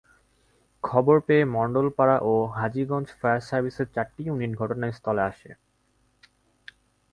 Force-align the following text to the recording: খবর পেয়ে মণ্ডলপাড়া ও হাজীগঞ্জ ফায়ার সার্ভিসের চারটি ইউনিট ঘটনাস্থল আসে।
খবর 0.83 1.17
পেয়ে 1.27 1.43
মণ্ডলপাড়া 1.55 2.17
ও 2.23 2.33
হাজীগঞ্জ 2.57 3.07
ফায়ার 3.19 3.41
সার্ভিসের 3.41 3.87
চারটি 3.95 4.21
ইউনিট 4.25 4.51
ঘটনাস্থল 4.55 5.17
আসে। 5.29 5.51